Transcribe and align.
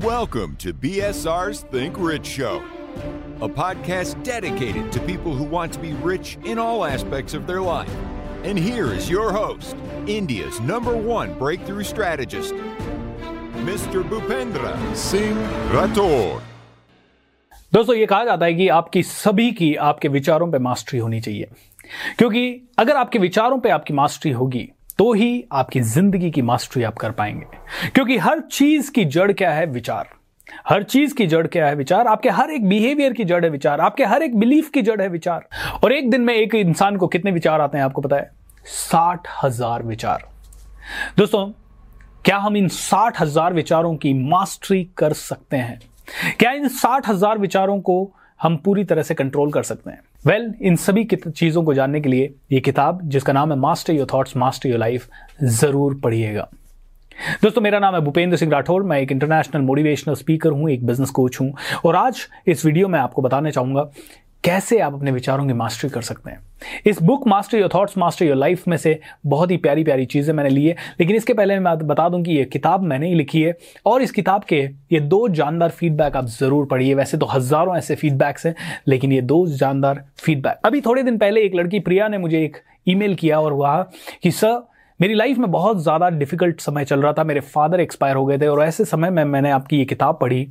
Welcome 0.00 0.56
to 0.56 0.72
BSR's 0.72 1.60
Think 1.62 1.96
Rich 1.98 2.26
Show, 2.26 2.62
a 3.40 3.48
podcast 3.48 4.22
dedicated 4.22 4.92
to 4.92 5.00
people 5.00 5.34
who 5.34 5.44
want 5.44 5.72
to 5.72 5.78
be 5.78 5.92
rich 5.94 6.36
in 6.44 6.58
all 6.58 6.84
aspects 6.84 7.34
of 7.34 7.46
their 7.46 7.60
life. 7.60 7.90
And 8.44 8.58
here 8.58 8.92
is 8.92 9.08
your 9.08 9.32
host, 9.32 9.76
India's 10.06 10.60
number 10.60 10.96
one 10.96 11.36
breakthrough 11.38 11.84
strategist, 11.84 12.54
Mr. 13.64 14.02
Bhupendra 14.02 14.74
Singh 14.94 15.38
Rathore. 15.72 16.40
दोस्तों 17.72 17.94
ये 17.96 18.06
कहा 18.06 18.24
जाता 18.24 18.46
है 18.46 18.54
कि 18.54 18.68
आपकी 18.68 19.02
सभी 19.02 19.50
की 19.52 19.74
आपके 19.90 20.08
विचारों 20.08 20.50
पे 20.52 20.58
मास्टरी 20.58 20.98
होनी 20.98 21.20
चाहिए 21.20 21.48
क्योंकि 22.18 22.44
अगर 22.78 22.96
आपके 22.96 23.18
विचारों 23.18 23.58
पे 23.60 23.70
आपकी 23.70 23.94
मास्टरी 23.94 24.32
होगी 24.32 24.68
तो 24.99 25.11
ही 25.13 25.45
आपकी 25.51 25.79
ज़िंदगी 25.81 26.29
की 26.31 26.41
मास्टरी 26.41 26.83
आप 26.83 26.97
कर 26.97 27.11
पाएँगे। 27.11 27.89
क्योंकि 27.89 28.17
हर 28.17 28.39
चीज़ 28.41 28.91
की 28.91 29.05
जड़ 29.05 29.31
क्या 29.31 29.51
है? 29.51 29.65
विचार। 29.65 30.07
हर 30.69 30.83
चीज़ 30.83 31.13
की 31.15 31.27
जड़ 31.27 31.45
क्या 31.47 31.67
है? 31.67 31.75
विचार। 31.75 32.07
आपके 32.07 32.29
हर 32.29 32.51
एक 32.51 32.67
बिहेवियर 32.69 33.13
की 33.13 33.23
जड़ 33.23 33.43
है 33.43 33.49
विचार। 33.49 33.81
आपके 33.81 34.03
हर 34.03 34.23
एक 34.23 34.37
बिलीफ 34.37 34.69
की 34.69 34.81
जड़ 34.81 35.01
है 35.01 35.07
विचार। 35.09 35.47
और 35.83 35.93
एक 35.93 36.09
दिन 36.09 36.21
में 36.21 36.33
एक 36.33 36.55
इंसान 36.55 36.97
को 36.97 37.07
कितने 37.07 37.31
विचार 37.31 37.61
आते 37.61 37.77
हैं 37.77 37.85
आपको 37.85 38.01
पता 38.01 38.15
है? 38.15 38.31
साठ 38.65 39.27
हज़ार 39.43 39.83
विचार। 39.83 40.27
दोस्तों, 41.17 41.45
क्या 42.25 42.37
हम 42.37 42.57
इन 42.57 42.67
साठ 42.67 43.21
हज़ार 43.21 43.53
विचारों 43.53 43.95
की 43.95 44.13
मास्टरी 44.13 44.83
कर 44.97 45.13
सकते 45.13 45.57
हैं? 45.57 45.79
क्या 46.39 46.51
इन 46.51 46.67
साठ 46.67 47.07
हज़ार 47.07 47.37
विचारों 47.37 47.79
को 47.81 48.13
हम 48.41 48.57
पूरी 48.57 48.83
तरह 48.83 49.01
से 49.01 49.13
कंट्रोल 49.13 49.51
कर 49.51 49.63
सकते 49.63 49.89
हैं? 49.91 50.01
वेल 50.25 50.41
well, 50.41 50.61
इन 50.61 50.75
सभी 50.75 51.03
चीज़ों 51.05 51.61
को 51.63 51.73
जानने 51.73 51.99
के 52.01 52.09
लिए 52.09 52.33
ये 52.51 52.59
किताब 52.59 52.99
जिसका 53.09 53.33
नाम 53.33 53.51
है 53.51 53.57
master 53.59 53.93
your 53.93 54.07
thoughts 54.13 54.35
master 54.37 54.69
your 54.69 54.79
life 54.79 55.07
ज़रूर 55.43 55.95
पढ़िएगा। 56.03 56.47
दोस्तों 57.43 57.61
मेरा 57.61 57.79
नाम 57.79 57.95
है 57.95 58.01
भूपेंद्र 58.01 58.37
सिंह 58.37 58.51
राठौर। 58.51 58.83
मैं 58.83 58.99
एक 59.01 59.11
इंटरनेशनल 59.11 59.61
मोटिवेशनल 59.61 60.15
स्पीकर 60.15 60.49
हूँ 60.49 60.69
एक 60.71 60.85
बिज़नेस 60.85 61.09
कोच 61.09 61.39
हूँ। 61.41 61.51
और 61.85 61.95
आज 61.95 62.27
इस 62.47 62.65
वीडियो 62.65 62.87
में 62.87 62.99
आपको 62.99 63.21
बताना 63.21 63.49
चाहूँगा 63.49 63.89
कैसे 64.43 64.79
आप 64.79 64.93
अपने 64.93 65.11
विचारों 65.11 65.45
की 65.47 65.53
मास्टरी 65.53 65.89
कर 65.89 66.01
सकते 66.01 66.31
हैं? 66.31 66.39
इस 66.87 67.01
book 67.01 67.27
master 67.27 67.57
your 67.57 67.69
thoughts 67.73 67.97
master 67.97 68.25
your 68.25 68.35
life 68.35 68.67
में 68.67 68.75
से 68.77 68.99
बहुत 69.25 69.51
ही 69.51 69.57
प्यारी 69.57 69.83
प्यारी 69.83 70.05
चीज़ें 70.05 70.33
मैंने 70.33 70.49
ली 70.49 70.65
है। 70.65 70.75
लेकिन 70.99 71.15
इसके 71.15 71.33
पहले 71.33 71.59
मैं 71.59 71.77
बता 71.79 72.07
दूँ 72.09 72.21
कि 72.23 72.31
ये 72.31 72.45
किताब 72.45 72.83
मैंने 72.83 73.07
ही 73.07 73.15
लिखी 73.15 73.41
है 73.41 73.53
और 73.85 74.01
इस 74.01 74.11
किताब 74.11 74.43
के 74.43 74.61
ये 74.91 74.99
दो 75.01 75.27
जानदार 75.29 75.69
फीडबैक 75.69 76.15
आप 76.17 76.25
ज़रूर 76.29 76.65
पढ़िए। 76.65 76.93
वैसे 76.95 77.17
तो 77.17 77.25
हज़ारों 77.25 77.77
ऐसे 77.77 77.95
फीडबैक्स 77.95 78.45
हैं, 78.45 78.55
लेकिन 78.87 79.11
ये 79.11 79.21
दो 79.23 79.45
जानदार 79.47 80.03
फीडबैक 80.17 80.65
अभी 80.65 80.81
थोड़े 80.81 81.03
दिन 81.03 81.17
पहले 81.17 81.41
एक 81.41 81.55
लड़की 81.55 81.79
प्रिया 81.81 82.07
ने 82.07 82.17
मुझे 82.17 82.43
एक 82.43 82.57
ईमेल 82.87 83.15
किया 83.15 83.39
और 83.39 83.53
कहा 83.55 83.81
कि 84.23 84.31
सर 84.31 84.61
मेरी 84.99 85.13
लाइफ 85.13 85.37
में 85.37 85.49
बहुत 85.51 85.81
ज़्यादा 85.83 86.09
डिफ़िकल्ट 86.09 86.61
समय 86.61 86.85
चल 86.85 87.01
रहा 87.01 87.11
था। 87.13 87.23
मेरे 87.23 87.39
फादर 87.41 87.79
एक्सपायर 87.79 88.15
हो 88.15 88.25
गए 88.25 88.37
थे 88.37 88.47
और 88.47 88.61
ऐसे 88.63 88.85
समय 88.85 89.09
में 89.09 89.23
मैंने 89.25 89.51
आपकी 89.51 89.77
ये 89.77 89.85
किताब 89.85 90.17
पढ़ी 90.21 90.41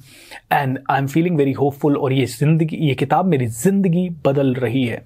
and 0.52 0.78
I 0.90 0.98
am 0.98 1.06
feeling 1.06 1.36
very 1.38 1.52
hopeful 1.52 1.96
और 1.96 2.12
ये 2.12 2.26
ज़िंदगी, 2.26 2.76
ये 2.78 2.94
किताब 2.94 3.26
मेरी 3.26 3.46
ज़िंदगी 3.46 4.08
बदल 4.26 4.54
रही 4.54 4.84
है। 4.84 5.02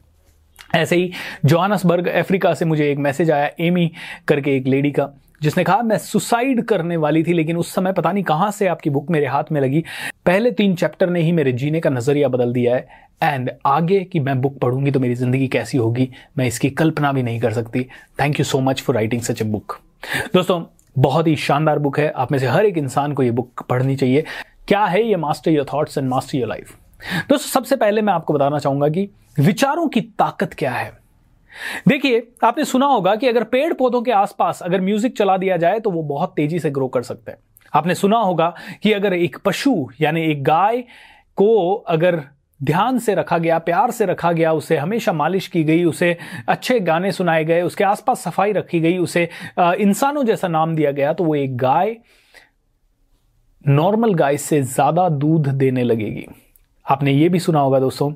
ऐसे 0.75 0.97
ही 0.97 1.11
जोहानसबर्ग 1.45 2.09
अफ्रीका 2.09 2.53
से 2.55 2.65
मुझे 2.65 2.91
एक 2.91 2.99
मैसेज 2.99 3.31
आया 3.31 3.51
एमी 3.61 3.91
करके 4.29 4.57
एक 4.57 4.67
लेडी 4.67 4.91
का। 4.91 5.09
जिसने 5.43 5.65
कहा, 5.65 5.83
मैं 5.83 5.99
सुसाइड 5.99 6.65
करने 6.65 6.97
वाली 6.97 7.23
थी, 7.25 7.33
लेकिन 7.33 7.57
उस 7.57 7.75
समय 7.75 7.93
पता 7.93 8.13
नहीं 8.13 8.25
कहाँ 8.25 8.51
से 8.51 8.67
आपकी 8.67 8.91
बुक 8.91 9.11
मेरे 9.11 9.27
हाथ 9.27 9.53
में 9.53 9.61
लगी। 9.61 9.85
पहले 10.27 10.51
तीन 10.51 10.75
चैप्टर 10.75 11.11
ने 11.11 11.23
ही 11.23 11.33
मेरे 11.33 11.53
जीने 11.53 11.81
का 11.81 11.91
नज़रिया 11.91 12.29
बदल 12.29 12.53
दिया 12.53 12.75
है। 12.75 13.11
एंड 13.23 13.51
आगे 13.67 14.01
की 14.03 14.21
मैं 14.21 14.41
बुक 14.41 14.59
पढ़ूँगी 14.59 14.91
तो 14.91 15.01
मेरी 15.01 15.15
ज़िंदगी 15.15 15.49
कैसी 15.49 15.79
होगी, 15.79 16.09
मैं 16.39 16.47
इसकी 16.47 16.71
कल्पना 16.71 17.13
भी 17.13 17.23
नहीं 17.23 17.41
कर 17.41 17.53
सकती। 17.53 17.83
Thank 18.21 18.39
you 18.41 18.45
so 18.45 18.61
much 18.61 18.83
for 18.83 18.97
writing 18.97 19.23
such 19.23 19.43
a 19.43 19.45
book 19.47 19.79
दोस्तों, 20.35 20.63
बहुत 20.99 21.27
ही 21.27 21.37
शानदार 21.39 21.79
बुक 21.79 21.99
है। 21.99 22.11
आप 22.11 22.33
में 22.33 22.39
से 22.39 22.47
हर 22.47 22.67
एक 22.67 22.79
इंसान 22.79 23.13
को 23.13 23.23
ये 23.23 23.31
बुक 23.31 23.63
पढ़नी 23.63 23.97
चाहिए। 23.97 24.25
क्या 24.69 24.85
है 24.85 25.03
ये 25.03 25.17
master 25.17 25.51
your 25.51 25.67
thoughts 25.73 25.99
and 25.99 26.09
master 26.09 26.39
your 26.39 26.49
life? 26.49 26.75
दोस्तों, 27.29 27.51
सबसे 27.51 27.77
पहले 27.77 28.03
मैं 28.03 28.13
आपको 28.13 28.35
बताना 28.35 28.59
चाहूँगा 28.59 28.89
कि 28.89 29.09
विचारों 29.39 29.87
की 29.89 30.01
ताकत 30.01 30.55
क्या 30.55 30.73
है? 30.73 30.93
देखिए, 31.89 32.27
आपने 32.45 32.65
सुना 32.65 32.87
होगा 32.87 33.15
कि 33.17 33.29
अगर 33.29 33.45
पेड़ 33.47 33.73
पौधों 33.75 34.03
के 34.03 34.13
आसपास 34.13 34.61
अगर 34.63 34.81
म्यूज़िक 34.81 35.17
चला 35.19 35.37
दिया 35.37 35.57
जाए 35.57 35.81
तो 35.81 35.91
वो 35.91 36.03
बहुत 36.05 36.33
तेज़ी 36.37 36.59
से 36.59 36.71
ग्रो 36.71 36.89
कर 36.89 37.03
सकते 37.03 37.31
हैं। 37.31 37.39
आपने 37.73 37.95
सुना 37.95 38.19
होगा 38.19 38.55
कि 38.83 38.93
अगर 38.93 39.15
एक 39.15 39.37
पशु, 39.45 39.89
यानी 40.01 40.25
एक 40.25 40.43
गाय 40.45 40.81
को 41.39 41.73
अगर 41.75 42.23
ध्यान 42.61 42.99
से 42.99 43.15
रखा 43.15 43.39
गया, 43.39 43.59
प्यार 43.61 43.91
से 43.91 44.07
रखा 44.07 44.31
गया, 44.33 44.53
उसे 44.53 44.77
हमेशा 44.77 45.13
मालिश 45.13 45.47
की 45.49 45.63
गई, 45.65 45.85
उसे 45.85 46.17
अच्छे 46.49 46.79
गाने 46.81 47.13
सुनाए 47.13 47.45
गए, 47.45 47.63
उसके 47.63 47.85
आसपास 47.85 48.21
सफ़ाई 48.21 48.53
रखी 48.53 48.81
गई, 48.81 48.99
उसे 48.99 49.29
इंसानों 49.59 50.25
जैसा 50.25 50.49
नाम 50.49 50.75
दिया 50.75 50.91
गया 50.93 51.13
तो 51.13 51.25
वो 51.25 51.35
एक 51.35 51.57
गाय, 51.57 51.97
नॉर्मल 53.65 54.15
गाय 54.15 54.37
से 54.39 54.61
ज़्यादा 54.63 55.09
दूध 55.09 55.49
देने 55.49 55.85
लगेगी। 55.85 56.27
आपने 56.87 57.13
ये 57.13 57.29
भी 57.29 57.39
सुना 57.39 57.61
होगा 57.61 57.79
दोस्तों 57.81 58.11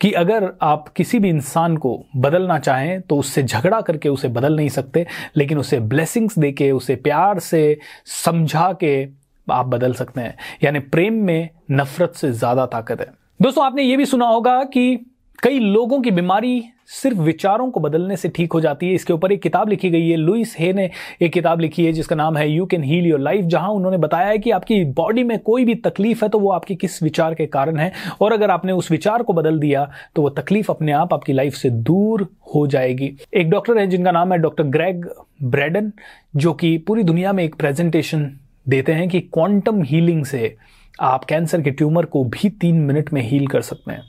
कि 0.00 0.10
अगर 0.12 0.50
आप 0.62 0.88
किसी 0.88 1.18
भी 1.18 1.28
इंसान 1.28 1.76
को 1.76 1.98
बदलना 2.16 2.58
चाहें 2.58 3.00
तो 3.00 3.16
उससे 3.16 3.42
झगड़ा 3.42 3.80
करके 3.80 4.08
उसे 4.08 4.28
बदल 4.28 4.56
नहीं 4.56 4.68
सकते, 4.68 5.06
लेकिन 5.36 5.58
उसे 5.58 5.80
ब्लेसिंग्स 5.82 6.38
दे 6.38 6.52
के 6.52 6.70
उसे 6.72 6.96
प्यार 6.96 7.38
से 7.38 7.78
समझा 8.24 8.72
के 8.80 9.02
आप 9.46 9.66
बदल 9.66 9.92
सकते 9.92 10.20
हैं। 10.20 10.36
यानी 10.64 10.78
प्रेम 10.78 11.14
में 11.24 11.48
नफरत 11.70 12.14
से 12.14 12.32
ज़्यादा 12.32 12.66
ताकत 12.66 13.00
है। 13.00 13.12
दोस्तों, 13.40 13.64
आपने 13.64 13.82
ये 13.82 13.96
भी 13.96 14.06
सुना 14.06 14.26
होगा 14.26 14.62
कि 14.64 14.98
कई 15.42 15.58
लोगों 15.58 16.00
की 16.00 16.10
बीमारी 16.10 16.62
सिर्फ़ 16.92 17.18
विचारों 17.18 17.70
को 17.70 17.80
बदलने 17.80 18.16
से 18.16 18.28
ठीक 18.28 18.52
हो 18.52 18.60
जाती 18.60 18.88
है। 18.88 18.94
इसके 18.94 19.12
ऊपर 19.12 19.32
एक 19.32 19.42
किताब 19.42 19.68
लिखी 19.68 19.90
गई 19.90 20.08
है 20.08 20.16
लुइस 20.16 20.54
हे 20.58 20.72
ने 20.72 20.88
एक 21.22 21.32
किताब 21.32 21.60
लिखी 21.60 21.84
है, 21.86 21.92
जिसका 21.92 22.16
नाम 22.16 22.36
है 22.36 22.48
you 22.50 22.66
can 22.66 22.82
heal 22.82 23.06
your 23.06 23.20
life 23.20 23.44
जहाँ 23.44 23.70
उन्होंने 23.70 23.98
बताया 23.98 24.28
है 24.28 24.38
कि 24.38 24.50
आपकी 24.50 24.82
बॉडी 24.92 25.24
में 25.24 25.38
कोई 25.38 25.64
भी 25.64 25.74
तकलीफ़ 25.76 26.24
है 26.24 26.28
तो 26.28 26.38
वो 26.38 26.50
आपकी 26.50 26.74
किस 26.74 27.02
विचार 27.02 27.34
के 27.34 27.46
कारण 27.46 27.76
है। 27.76 27.92
और 28.20 28.32
अगर 28.32 28.50
आपने 28.50 28.72
उस 28.72 28.90
विचार 28.90 29.22
को 29.22 29.32
बदल 29.32 29.58
दिया 29.58 29.88
तो 30.16 30.22
वो 30.22 30.30
तकलीफ़ 30.30 30.72
अपने 30.72 30.92
आप 30.92 31.14
आपकी 31.14 31.32
लाइफ 31.32 31.54
से 31.54 31.70
दूर 31.70 32.26
हो 32.54 32.66
जाएगी। 32.66 33.12
एक 33.34 33.50
डॉक्टर 33.50 33.78
है 33.78 33.86
जिनका 33.86 34.10
नाम 34.10 34.32
है 34.32 34.38
डॉक्टर 34.38 34.64
ग्रेग 34.64 35.06
ब्रेडन 35.42 35.92
जो 36.36 36.52
कि 36.52 36.76
पूरी 36.78 37.02
दुनिया 37.02 37.32
में 37.32 37.44
एक 37.44 37.54
प्रेजेंटेशन 37.54 38.30
देते 38.68 38.92
हैं 38.92 39.08
कि 39.08 39.20
क्वांटम 39.22 39.82
हीलिंग 39.82 40.24
से 40.24 40.56
आप 41.00 41.24
कैंसर 41.24 41.62
के 41.62 41.70
ट्यूमर 41.70 42.04
को 42.04 42.24
भी 42.24 42.48
तीन 42.50 42.76
मिनट 42.76 43.12
में 43.12 43.22
हील 43.22 43.46
कर 43.46 43.60
सकते 43.62 43.92
हैं। 43.92 44.02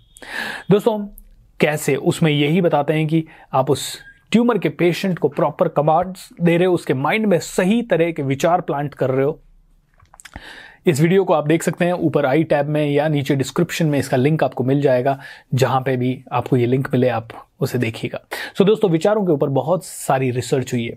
दोस्तों 0.72 1.00
कैसे? 1.60 1.96
उसमें 1.96 2.32
यही 2.32 2.62
बताते 2.62 2.94
हैं 2.94 3.08
कि 3.08 3.26
आप 3.54 3.70
उस 3.70 3.98
ट्यूमर 4.32 4.58
के 4.58 4.70
पेशेंट 4.70 5.20
को 5.20 5.28
प्रॉपर 5.28 5.68
कमांड्स 5.68 6.30
दे 6.42 6.58
रहे 6.58 6.68
हो 6.68 6.74
उसके 6.74 6.94
माइंड 6.94 7.26
में 7.26 7.40
सही 7.40 7.82
तरह 7.82 8.12
के 8.12 8.24
विचार 8.24 8.62
प्लांट 8.62 8.94
कर 8.94 9.10
रहे 9.10 9.26
हो। 9.26 9.40
इस 10.88 11.02
वीडियो 11.02 11.24
को 11.24 11.34
आप 11.34 11.48
देख 11.48 11.64
सकते 11.64 11.86
हैं 11.86 11.94
ऊपर 11.94 12.26
आई 12.26 12.44
टैब 12.44 12.68
में 12.68 12.92
या 12.92 13.08
नीचे 13.08 13.36
डिस्क्रिप्शन 13.36 13.86
में 13.86 14.00
इसका 14.00 14.18
लिंक 14.18 14.44
आपको 14.44 14.64
मिल 14.64 14.82
जाएगा 14.82 15.20
जहाँ 15.54 15.82
पे 15.82 15.98
भी 15.98 16.24
आपको 16.32 16.58
ये 16.58 16.66
लिंक 16.66 16.88
मिले 16.94 17.10
आप 17.10 17.30
उसे 17.60 17.78
देखिएगा। 17.78 18.20
सो 18.58 18.64
so, 18.64 18.70
दोस्तों 18.70 18.92
विचारों 18.92 19.26
के 19.26 19.32
ऊपर 19.32 19.50
बहुत 19.50 19.86
सारी 19.86 20.32
रिसर्च 20.32 20.74
हुई 20.74 20.86
है। 20.86 20.96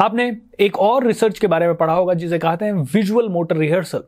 आपने 0.00 0.36
एक 0.60 0.78
और 0.78 1.06
रिसर्च 1.06 1.38
के 1.38 1.46
बारे 1.46 1.66
में 1.66 1.74
पढ़ा 1.74 1.92
होगा 1.92 2.14
जिसे 2.14 2.38
कहते 2.38 2.64
हैं 2.64 2.72
विजुअल 2.72 3.28
मोटर 3.28 3.56
रिहर्सल 3.56 4.02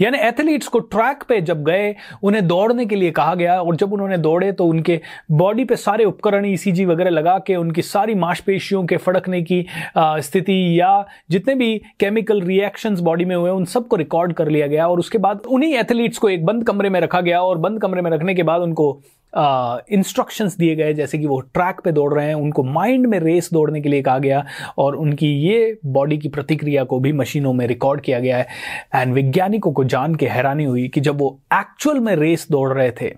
यानी 0.00 0.18
एथलीट्स 0.18 0.68
को 0.68 0.78
ट्रैक 0.80 1.22
पे 1.28 1.40
जब 1.40 1.62
गए, 1.64 1.94
उन्हें 2.22 2.46
दौड़ने 2.46 2.86
के 2.86 2.96
लिए 2.96 3.10
कहा 3.10 3.34
गया, 3.34 3.60
और 3.62 3.76
जब 3.76 3.92
उन्होंने 3.92 4.16
दौड़े 4.18 4.50
तो 4.52 4.66
उनके 4.66 5.00
बॉडी 5.32 5.64
पे 5.64 5.76
सारे 5.76 6.04
उपकरण 6.04 6.46
ईसीजी 6.46 6.84
वगैरह 6.84 7.10
लगा 7.10 7.38
के, 7.38 7.56
उनकी 7.56 7.82
सारी 7.82 8.14
मांसपेशियों 8.16 8.84
के 8.84 8.96
फड़कने 8.96 9.42
की 9.42 9.64
स्थिति, 9.98 10.80
या 10.80 11.06
जितने 11.30 11.54
भी 11.54 11.76
केमिकल 12.00 12.40
रिएक्शंस 12.42 13.00
बॉडी 13.00 13.24
में 13.24 13.36
हुए, 13.36 13.50
उन 13.50 13.64
सबको 13.66 13.96
रिकॉर्ड 13.96 14.32
कर 14.32 14.48
लिया 14.48 14.66
गया, 14.66 14.88
और 14.88 14.98
उसके 14.98 15.18
बाद 15.18 15.42
उन्हीं 15.48 15.74
एथलीट्स 15.78 16.18
को 16.18 16.28
एक 16.28 16.44
बंद 16.46 16.66
कमरे 16.66 16.90
में 16.90 17.00
रखा 17.00 17.20
गया, 17.20 17.40
और 17.40 17.58
बंद 17.58 17.80
कमरे 17.82 18.02
में 18.02 18.10
रखने 18.10 18.34
के 18.34 18.42
बाद 18.42 18.62
उनको 18.62 18.92
इंस्ट्रक्शंस 19.36 20.56
दिए 20.56 20.74
गए, 20.76 20.92
जैसे 20.94 21.18
कि 21.18 21.26
वो 21.26 21.38
ट्रैक 21.40 21.80
पे 21.84 21.92
दौड़ 21.92 22.12
रहे 22.14 22.26
हैं, 22.26 22.34
उनको 22.34 22.62
माइंड 22.62 23.06
में 23.06 23.18
रेस 23.20 23.48
दौड़ने 23.52 23.80
के 23.80 23.88
लिए 23.88 24.02
कहा 24.02 24.18
गया 24.18 24.44
और 24.78 24.96
उनकी 24.96 25.28
ये 25.38 25.78
बॉडी 25.86 26.18
की 26.18 26.28
प्रतिक्रिया 26.28 26.84
को 26.84 26.98
भी 27.00 27.12
मशीनों 27.12 27.52
में 27.52 27.66
रिकॉर्ड 27.66 28.00
किया 28.00 28.20
गया 28.20 28.36
है। 28.36 28.46
एंड 28.94 29.14
वैज्ञानिकों 29.14 29.72
को 29.72 29.84
जान 29.84 30.14
के 30.14 30.26
हैरानी 30.26 30.64
हुई 30.64 30.86
कि 30.88 31.00
जब 31.00 31.18
वो 31.18 31.38
एक्चुअल 31.54 32.00
में 32.00 32.14
रेस 32.16 32.46
दौड़ 32.50 32.72
रहे 32.72 32.90
थे 33.00 33.12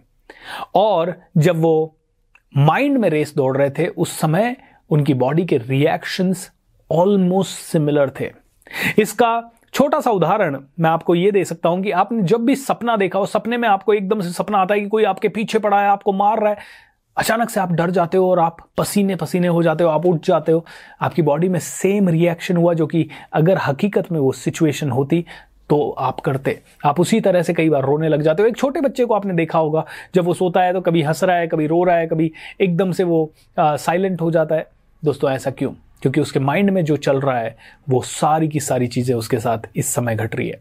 और 0.75 1.14
जब 1.37 1.61
वो 1.61 1.96
माइंड 2.56 2.99
में 2.99 3.08
रेस 3.11 3.35
दौड़ 3.37 3.56
रहे 3.56 3.70
थे, 3.70 3.87
उस 3.87 4.19
समय 4.20 4.56
उनकी 4.90 5.14
बॉडी 5.14 5.44
के 5.44 5.58
रिएक्शंस 5.58 6.50
ऑलमोस्ट 6.90 7.58
सिमिलर 7.62 8.11
थे। 8.20 8.31
इसका 8.99 9.50
छोटा 9.74 10.00
सा 10.00 10.10
उदाहरण 10.10 10.58
मैं 10.80 10.90
आपको 10.90 11.14
यह 11.14 11.30
दे 11.30 11.44
सकता 11.44 11.68
हूँ 11.68 11.82
कि 11.82 11.90
आपने 11.92 12.22
जब 12.22 12.44
भी 12.44 12.56
सपना 12.56 12.96
देखा 12.96 13.18
हो, 13.18 13.26
सपने 13.26 13.56
में 13.56 13.68
आपको 13.68 13.94
एकदम 13.94 14.20
से 14.20 14.30
सपना 14.30 14.58
आता 14.58 14.74
है 14.74 14.80
कि 14.80 14.88
कोई 14.88 15.04
आपके 15.04 15.28
पीछे 15.28 15.58
पड़ा 15.58 15.80
है, 15.80 15.88
आपको 15.88 16.12
मार 16.12 16.40
रहा 16.40 16.50
है, 16.50 16.84
अचानक 17.16 17.50
से 17.50 17.60
आप 17.60 17.72
डर 17.72 17.90
जाते 17.90 18.18
हो 18.18 18.30
और 18.30 18.38
आप 18.38 18.56
पसीने 18.78 19.16
पसीने 19.16 19.48
हो 19.48 19.62
जाते 19.62 19.84
हो, 19.84 19.90
आप 19.90 20.06
उठ 20.06 20.26
जाते 20.26 20.52
हो, 20.52 20.64
आपकी 21.00 21.22
बॉडी 21.22 21.48
में 21.48 21.58
सेम 21.60 22.08
रिएक्शन 22.08 22.56
हुआ 22.56 22.74
जो 22.74 22.86
कि 22.86 23.08
अगर 23.32 23.58
हकीकत 23.58 24.10
में 24.12 24.18
वो 24.20 24.32
सिचुएशन 24.34 24.90
होती 24.90 25.24
तो 25.70 25.88
आप 25.90 26.20
करते। 26.20 26.58
आप 26.86 27.00
उसी 27.00 27.20
तरह 27.20 27.42
से 27.42 27.54
कई 27.54 27.68
बार 27.68 27.84
रोने 27.84 28.08
लग 28.08 28.22
जाते 28.22 28.42
हो। 28.42 28.48
एक 28.48 28.56
छोटे 28.56 28.80
बच्चे 28.80 29.04
को 29.04 29.14
आपने 29.14 29.34
देखा 29.34 29.58
होगा, 29.58 29.84
जब 30.14 30.24
वो 30.24 30.34
सोता 30.34 30.62
है 30.62 30.72
तो 30.72 30.80
कभी 30.80 31.02
हंस 31.02 31.24
रहा 31.24 31.36
है, 31.36 31.46
कभी 31.48 31.66
रो 31.66 31.82
रहा 31.84 31.96
है, 31.96 32.06
कभी 32.06 32.30
एकदम 32.60 32.92
से 32.92 33.04
वो 33.04 33.32
साइलेंट 33.58 34.20
हो 34.20 34.30
जाता 34.30 34.54
है। 34.54 34.68
दोस्तों, 35.02 35.30
ऐसा 35.30 35.50
क्यों? 35.50 35.72
क्योंकि 36.06 36.20
उसके 36.20 36.38
माइंड 36.38 36.70
में 36.70 36.85
जो 36.85 36.97
चल 36.97 37.20
रहा 37.20 37.38
है, 37.38 37.56
वो 37.88 38.00
सारी 38.03 38.49
की 38.49 38.61
सारी 38.61 38.87
चीज़ें 38.87 39.14
उसके 39.14 39.38
साथ 39.38 39.58
इस 39.76 39.87
समय 39.87 40.14
घट 40.17 40.35
रही 40.37 40.49
है। 40.49 40.58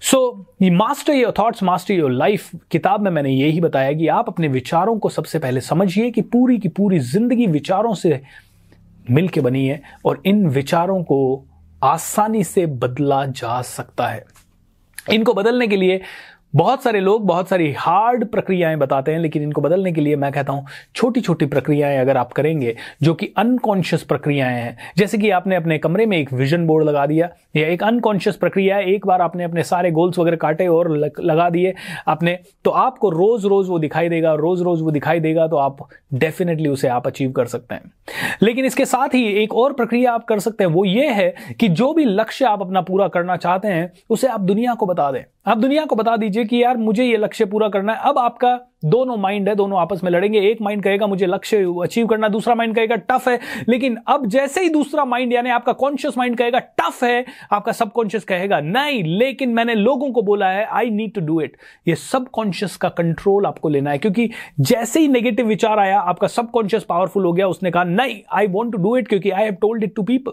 So 0.00 0.46
master 0.62 1.12
your 1.12 1.34
thoughts 1.38 1.62
master 1.62 1.94
your 1.94 2.10
life 2.10 2.50
किताब 2.70 3.00
में 3.00 3.10
मैंने 3.10 3.30
यही 3.30 3.60
बताया 3.60 3.92
कि 3.92 4.08
आप 4.08 4.28
अपने 4.28 4.48
विचारों 4.48 4.98
को 4.98 5.08
सबसे 5.08 5.38
पहले 5.38 5.60
समझिए 5.60 6.10
कि 6.10 6.22
पूरी 6.22 6.58
की 6.58 6.68
पूरी 6.68 6.98
ज़िंदगी 6.98 7.46
विचारों 7.46 7.94
से 7.94 8.20
मिलके 9.10 9.40
बनी 9.40 9.66
है 9.66 9.80
और 10.04 10.22
इन 10.26 10.46
विचारों 10.48 11.02
को 11.02 11.20
आसानी 11.82 12.44
से 12.44 12.66
बदला 12.66 13.24
जा 13.26 13.60
सकता 13.62 14.08
है। 14.08 14.24
इनको 15.10 15.34
बदलने 15.34 15.66
के 15.68 15.76
लिए 15.76 16.00
बहुत 16.52 16.82
सारे 16.82 17.00
लोग 17.00 17.26
बहुत 17.26 17.48
सारी 17.48 17.70
हार्ड 17.72 18.24
प्रक्रियाएँ 18.24 18.76
बताते 18.76 19.12
हैं, 19.12 19.18
लेकिन 19.18 19.42
इनको 19.42 19.60
बदलने 19.60 19.92
के 19.92 20.00
लिए 20.00 20.16
मैं 20.16 20.30
कहता 20.32 20.52
हूँ 20.52 20.66
छोटी 20.94 21.20
छोटी 21.20 21.46
प्रक्रियाएँ 21.46 21.98
अगर 21.98 22.16
आप 22.16 22.32
करेंगे, 22.32 22.74
जो 23.02 23.14
कि 23.14 23.26
अनकॉन्शियस 23.38 24.02
प्रक्रियाएँ 24.02 24.60
हैं, 24.62 24.76
जैसे 24.96 25.18
कि 25.18 25.30
आपने 25.30 25.56
अपने 25.56 25.78
कमरे 25.78 26.06
में 26.06 26.16
एक 26.18 26.32
विजन 26.32 26.66
बोर्ड 26.66 26.84
लगा 26.84 27.06
दिया, 27.06 27.28
या 27.56 27.66
एक 27.66 27.82
अनकॉन्शियस 27.82 28.36
प्रक्रिया 28.36 28.76
है, 28.76 28.86
एक 28.86 29.06
बार 29.06 29.22
आपने 29.22 29.44
अपने 29.44 29.62
सारे 29.62 29.90
गोल्स 29.90 30.18
वगैरह 30.18 30.36
काटे 30.36 30.66
और 30.66 30.90
लगा 31.20 31.48
दिए 31.50 31.74
आपने 32.08 32.38
तो 32.64 32.70
आपको 32.70 33.10
रोज 33.10 33.46
रोज 33.46 33.68
वो 33.68 33.78
दिखाई 33.78 34.08
देगा 34.08 34.34
रोज 34.34 34.62
रोज 34.62 34.82
वो 34.82 34.90
दिखाई 34.90 35.20
देगा 35.20 35.46
तो 35.48 35.56
आप 35.56 35.88
डेफिनेटली 36.14 36.68
उसे 36.68 36.88
आप 36.88 37.06
अचीव 37.06 37.32
कर 37.32 37.46
सकते 37.46 37.74
हैं। 37.74 37.92
लेकिन 38.42 38.64
इसके 38.64 38.84
साथ 38.84 39.14
ही 39.14 39.24
एक 39.42 39.54
और 39.54 39.72
प्रक्रिया 39.72 40.12
आप 40.12 40.24
कर 40.24 40.38
सकते 40.38 40.64
हैं, 40.64 40.70
वो 40.70 40.84
ये 40.84 41.08
है 41.08 41.34
कि 41.60 41.68
जो 41.68 41.92
भी 41.94 42.04
लक्ष्य 42.04 42.44
आप 42.44 42.62
अपना 42.62 42.80
पूरा 42.80 43.08
करना 43.08 43.36
चाहते 43.36 43.68
हैं, 43.68 43.92
उसे 44.10 44.28
आप 44.28 44.40
दुनिया 44.40 44.74
को 44.74 44.86
बता 44.86 45.10
दें। 45.12 45.22
आप 45.46 45.58
दुनिया 45.58 45.84
को 45.84 45.96
बता 45.96 46.16
दीजिए 46.16 46.44
कि 46.44 46.62
यार 46.62 46.76
मुझे 46.76 47.04
ये 47.04 47.16
लक्ष्य 47.16 47.44
पूरा 47.44 47.68
करना 47.68 47.92
है। 47.92 48.00
अब 48.02 48.18
आपका 48.18 48.48
दोनों 48.84 49.16
माइंड 49.16 49.48
है, 49.48 49.54
दोनों 49.54 49.78
आपस 49.80 50.00
में 50.04 50.10
लड़ेंगे। 50.10 50.40
एक 50.40 50.60
माइंड 50.62 50.82
कहेगा, 50.82 51.06
मुझे 51.06 51.26
लक्ष्य 51.26 51.62
अचीव 51.82 52.06
करना 52.06 52.28
दूसरा 52.28 52.54
माइंड 52.54 52.74
कहेगा, 52.76 52.96
टफ 52.96 53.28
है। 53.28 53.38
लेकिन 53.68 53.96
अब 54.06 54.26
जैसे 54.26 54.62
ही 54.62 54.68
दूसरा 54.68 55.04
माइंड 55.04 55.32
यानी 55.32 55.50
आपका 55.50 55.72
कॉन्शियस 55.72 56.18
माइंड 56.18 56.36
कहेगा, 56.38 56.58
टफ 56.58 57.02
है, 57.04 57.24
आपका 57.52 57.72
सबकॉन्शियस 57.72 58.24
कहेगा, 58.24 58.60
नहीं, 58.60 59.02
लेकिन 59.18 59.50
मैंने 59.50 59.74
लोगों 59.74 60.10
को 60.12 60.22
बोला 60.22 60.48
है 60.48 60.64
I 60.64 60.90
need 60.90 61.14
to 61.14 61.20
do 61.20 61.40
it 61.40 61.56
ये 61.88 61.94
सबकॉन्शियस 61.94 62.76
का 62.76 62.88
कंट्रोल 62.88 63.46
आपको 63.46 63.68
लेना 63.68 63.90
है। 63.90 63.98
क्योंकि 63.98 64.30
जैसे 64.60 65.00
ही 65.00 65.08
नेगेटिव 65.08 65.46
विचार 65.46 65.78
आया, 65.78 66.00
आपका 66.00 66.26
सबकॉन्शियस 66.26 66.84
पावरफुल 66.84 67.24
हो 67.24 67.32
गया, 67.32 67.48
उसने 67.48 67.70
कहा, 67.70 67.84
नहीं 67.84 68.20
I 68.32 68.46
want 68.46 68.72
to 68.72 68.82
do 68.82 68.96
it 68.96 69.08
क्योंकि 69.08 69.30
I 69.30 69.44
have 69.44 69.56
told 69.60 69.84
it 69.84 69.94
to 69.96 70.02
people 70.02 70.32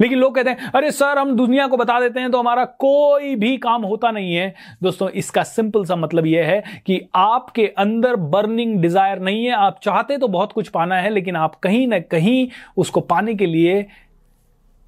लेकिन 0.00 0.18
लोग 0.18 0.34
कहते 0.34 0.50
हैं, 0.50 0.70
अरे 0.70 0.90
सर, 0.92 1.18
हम 1.18 1.34
दुनिया 1.36 1.66
को 1.66 1.76
बता 1.76 1.98
देते 2.00 2.20
हैं 2.20 2.30
तो 2.30 2.38
हमारा 2.38 2.64
कोई 2.64 3.34
भी 3.36 3.56
काम 3.58 3.82
होता 3.84 4.10
नहीं 4.10 4.34
है। 4.34 4.54
दोस्तों, 4.82 5.08
इसका 5.10 5.42
सिंपल 5.44 5.84
सा 5.84 5.96
मतलब 5.96 6.26
यह 6.26 6.46
है 6.46 6.80
कि 6.86 7.00
आपके 7.16 7.66
अंदर 7.78 8.16
बर्निंग 8.16 8.78
डिज़ायर 8.80 9.20
नहीं 9.20 9.44
है। 9.44 9.52
आप 9.54 9.78
चाहते 9.82 10.18
तो 10.18 10.28
बहुत 10.28 10.52
कुछ 10.52 10.68
पाना 10.68 10.96
है, 10.96 11.10
लेकिन 11.10 11.36
आप 11.36 11.54
कहीं 11.56 11.86
ना 11.88 11.98
कहीं 12.00 12.48
उसको 12.76 13.00
पाने 13.02 13.34
के 13.34 13.46
लिए 13.46 13.86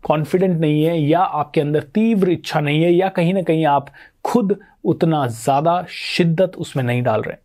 कॉन्फिडेंट 0.05 0.61
नहीं 0.61 0.83
है 0.85 0.99
या 1.01 1.21
आपके 1.21 1.61
अंदर 1.61 1.83
तीव्र 1.95 2.31
इच्छा 2.31 2.61
नहीं 2.61 2.83
है 2.83 2.93
या 2.93 3.09
कहीं 3.11 3.35
ना 3.35 3.43
कहीं 3.43 3.65
आप 3.67 3.87
खुद 4.25 4.57
उतना 4.85 5.27
ज़्यादा 5.27 5.85
शिद्दत 5.91 6.57
उसमें 6.57 6.83
नहीं 6.85 7.03
डाल 7.03 7.23
रहे। 7.23 7.37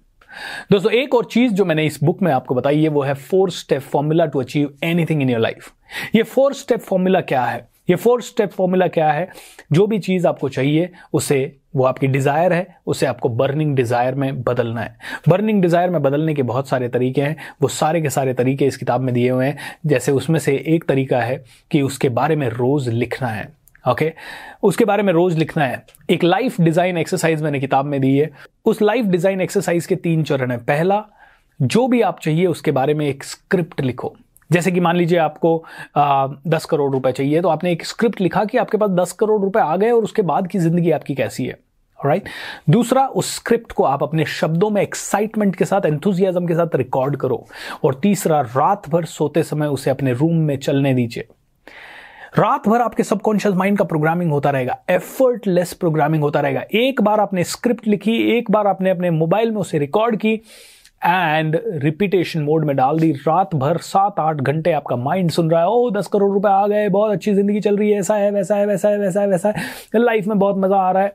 दोस्तों, 0.71 0.91
एक 0.91 1.15
और 1.15 1.25
चीज़ 1.25 1.53
जो 1.53 1.65
मैंने 1.65 1.85
इस 1.85 1.99
बुक 2.03 2.21
में 2.21 2.31
आपको 2.31 2.55
बताई 2.55 2.81
है 2.83 2.89
वो 2.89 3.01
है 3.01 3.13
four 3.13 3.51
step 3.51 3.81
formula 3.81 4.25
to 4.25 4.39
achieve 4.39 4.73
anything 4.83 5.21
in 5.21 5.29
your 5.29 5.39
life. 5.39 5.71
ये 6.15 6.23
फोर 6.23 6.53
स्टेप 6.53 6.79
फॉर्मूला 6.79 7.21
क्या 7.21 7.43
है? 7.45 7.69
ये 7.89 7.95
फोर 7.95 8.21
स्टेप 8.21 8.51
फॉर्मूला 8.51 8.87
क्या 8.87 9.11
है? 9.11 9.27
जो 9.71 9.87
भी 9.87 9.99
चीज़ 9.99 10.27
आपको 10.27 10.49
चाहिए, 10.49 10.89
उसे, 11.13 11.57
वो 11.75 11.83
आपकी 11.85 12.07
डिज़ायर 12.07 12.53
है, 12.53 12.75
उसे 12.85 13.05
आपको 13.05 13.29
बर्निंग 13.29 13.75
डिज़ायर 13.75 14.15
में 14.15 14.41
बदलना 14.43 14.81
है। 14.81 14.97
बर्निंग 15.29 15.61
डिज़ायर 15.61 15.89
में 15.89 16.01
बदलने 16.01 16.33
के 16.33 16.43
बहुत 16.43 16.67
सारे 16.67 16.89
तरीके 16.89 17.21
हैं, 17.21 17.35
वो 17.61 17.67
सारे 17.67 18.01
के 18.01 18.09
सारे 18.09 18.33
तरीके 18.33 18.65
इस 18.65 18.77
किताब 18.77 19.01
में 19.01 19.13
दिए 19.13 19.29
हुए 19.29 19.45
हैं। 19.45 19.57
जैसे 19.85 20.11
उसमें 20.11 20.39
से 20.39 20.55
एक 20.67 20.83
तरीका 20.83 21.21
है 21.21 21.43
कि 21.71 21.81
उसके 21.81 22.09
बारे 22.09 22.35
में 22.35 22.49
रोज 22.49 22.89
लिखना 22.89 23.27
है। 23.27 23.60
Okay 23.85 24.05
okay? 24.05 24.17
उसके 24.63 24.85
बारे 24.85 25.03
में 25.03 25.11
रोज 25.13 25.37
लिखना 25.37 25.65
है। 25.65 25.85
एक 26.09 26.23
लाइफ 26.23 26.59
डिज़ाइन 26.61 26.97
एक्सरसाइज 26.97 27.41
मैंने 27.41 27.59
किताब 27.59 27.85
में 27.85 27.99
दी 28.01 28.15
है। 28.17 28.29
उस 28.65 28.81
लाइफ 28.81 29.05
डिज़ाइन 29.05 29.41
एक्सरसाइज 29.41 29.85
के 29.85 29.95
तीन 29.97 30.23
चरण 30.23 30.51
है। 30.51 30.57
पहला 30.57 31.03
जो 31.59 31.87
भी 31.87 32.01
आप 32.01 32.19
चाहिए 32.19 32.45
उसके 32.47 32.71
बारे 32.71 32.93
में 32.93 33.07
एक 33.07 33.23
स्क्रिप्ट 33.23 33.81
लिखो। 33.81 34.13
जैसे 34.49 34.71
कि 34.71 34.79
मान 34.79 34.95
लीजिए 34.95 35.17
आपको 35.19 35.57
आ, 35.97 36.27
दस 36.47 36.65
करोड़ 36.65 36.91
रुपए 36.93 37.11
चाहिए 37.11 37.41
तो 37.41 37.49
आपने 37.49 37.71
एक 37.71 37.85
स्क्रिप्ट 37.85 38.21
लिखा 38.21 38.43
कि 38.45 38.57
आपके 38.57 38.77
पास 38.77 38.89
दस 38.91 39.11
करोड़ 39.19 39.41
रुपए 39.41 39.59
आ 39.59 39.75
गए 39.75 39.91
और 39.91 40.03
उसके 40.03 40.21
बाद 40.21 40.47
की 40.47 40.59
ज़िंदगी 40.59 40.91
आपकी 40.91 41.15
कैसी 41.15 41.45
है। 41.45 41.57
Right 41.99 42.21
right? 42.21 42.33
दूसरा 42.69 43.05
उस 43.07 43.35
स्क्रिप्ट 43.35 43.71
को 43.71 43.83
आप 43.83 44.03
अपने 44.03 44.25
शब्दों 44.25 44.69
में 44.69 44.81
एक्साइटमेंट 44.81 45.55
के 45.55 45.65
साथ 45.65 45.85
एंथुजियाजम 45.85 46.47
के 46.47 46.53
साथ 46.53 46.75
रिकॉर्ड 46.75 47.15
करो। 47.15 47.45
और 47.83 47.99
तीसरा 48.03 48.41
रात 48.41 48.89
भर 48.89 49.05
सोते 49.05 49.43
समय 49.43 49.67
उसे 49.67 49.91
अपने 49.91 50.13
रूम 50.13 50.37
में 50.37 50.57
चलने 50.57 50.93
दीजिए। 50.93 51.27
रात 52.33 52.67
भर 52.67 52.81
आपके 52.81 53.03
सबकॉन्शियस 53.03 53.55
माइंड 53.55 53.77
का 53.77 53.83
प्रोग्रामिंग 53.83 54.31
होता 54.31 54.49
रहेगा 54.49 54.77
एफर्टलेस 54.89 55.73
प्रोग्रामिंग 55.73 56.23
होता 56.23 56.39
रहेगा। 56.41 56.61
एक 56.73 57.01
बार 57.01 57.19
आपने 57.19 57.43
स्क्रिप्ट 57.43 57.87
लिखी, 57.87 58.15
एक 58.37 58.51
बार 58.51 58.67
आपने 58.67 58.89
अपने 58.89 59.09
मोबाइल 59.11 59.51
में 59.51 59.57
उसे 59.57 59.79
रिकॉर्ड 59.79 60.15
की 60.15 60.33
एंड 61.01 61.59
रिपीटेशन 61.75 62.41
मोड 62.41 62.65
में 62.65 62.75
डाल 62.75 62.99
दी। 62.99 63.11
रात 63.27 63.55
भर 63.55 63.77
सात 63.79 64.19
आठ 64.19 64.35
घंटे 64.37 64.71
आपका 64.71 64.95
माइंड 64.97 65.31
सुन 65.31 65.49
रहा 65.51 65.61
है 65.61 65.67
ओ 65.67 65.89
दस 65.91 66.07
करोड़ 66.07 66.31
रुपए 66.33 66.49
आ 66.49 66.67
गए, 66.67 66.87
बहुत 66.89 67.11
अच्छी 67.11 67.33
ज़िंदगी 67.33 67.59
चल 67.59 67.77
रही 67.77 67.91
है, 67.91 67.99
ऐसा 67.99 68.15
है, 68.15 68.31
वैसा 68.31 68.55
है 68.55 68.67
वैसा 68.67 68.89
है 68.89 68.97
वैसा 68.97 69.21
है 69.21 69.27
वैसा 69.27 69.49
है। 69.49 69.99
लाइफ 69.99 70.27
में 70.27 70.37
बहुत 70.39 70.57
मज़ा 70.57 70.77
आ 70.77 70.91
रहा 70.91 71.03
है। 71.03 71.13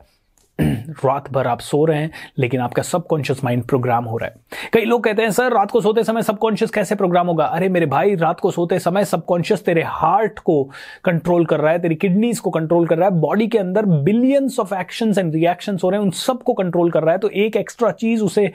रात 1.05 1.31
भर 1.31 1.47
आप 1.47 1.59
सो 1.59 1.85
रहे 1.85 1.97
हैं, 1.97 2.11
लेकिन 2.37 2.61
आपका 2.61 2.81
सबकॉन्शियस 2.81 3.43
माइंड 3.43 3.63
प्रोग्राम 3.63 4.05
हो 4.05 4.17
रहा 4.17 4.29
है। 4.29 4.35
कई 4.73 4.85
लोग 4.85 5.03
कहते 5.03 5.21
हैं, 5.21 5.31
सर, 5.31 5.53
रात 5.53 5.71
को 5.71 5.81
सोते 5.81 6.03
समय 6.03 6.21
सबकॉन्शियस 6.21 6.71
कैसे 6.71 6.95
प्रोग्राम 6.95 7.27
होगा? 7.27 7.45
अरे, 7.45 7.69
मेरे 7.69 7.85
भाई, 7.85 8.15
रात 8.15 8.39
को 8.39 8.51
सोते 8.51 8.79
समय 8.79 9.05
सबकॉन्शियस 9.05 9.65
तेरे 9.65 9.83
हार्ट 9.83 10.39
को 10.39 10.71
कंट्रोल 11.03 11.45
कर 11.45 11.59
रहा 11.59 11.71
है, 11.71 11.79
तेरी 11.79 11.95
किडनीज 11.95 12.39
को 12.39 12.49
कंट्रोल 12.49 12.87
कर 12.87 12.97
रहा 12.97 13.09
है 13.09 13.15
बॉडी 13.15 13.47
के 13.47 13.57
अंदर 13.57 13.85
billions 13.85 14.59
of 14.59 14.73
action 14.75 15.13
and 15.19 15.33
reaction 15.33 15.77
हो 15.83 15.89
रहे 15.89 15.99
हैं, 15.99 16.05
उन 16.05 16.11
सबको 16.11 16.53
कंट्रोल 16.53 16.91
कर 16.91 17.03
रहा 17.03 17.11
है 17.11 17.17
तो 17.17 17.29
एक 17.29 17.55
एक्स्ट्रा 17.55 17.91
चीज़ 17.91 18.23
उसे 18.23 18.51